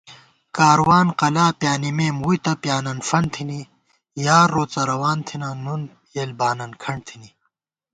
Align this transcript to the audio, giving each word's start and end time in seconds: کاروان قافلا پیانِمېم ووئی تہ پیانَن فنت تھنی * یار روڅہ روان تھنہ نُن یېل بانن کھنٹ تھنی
کاروان 0.57 1.07
قافلا 1.19 1.45
پیانِمېم 1.59 2.15
ووئی 2.19 2.37
تہ 2.45 2.53
پیانَن 2.61 2.99
فنت 3.09 3.29
تھنی 3.33 3.61
* 3.93 4.25
یار 4.25 4.47
روڅہ 4.55 4.81
روان 4.91 5.19
تھنہ 5.27 5.49
نُن 5.63 5.81
یېل 6.13 6.31
بانن 6.39 6.71
کھنٹ 6.81 7.01
تھنی 7.07 7.29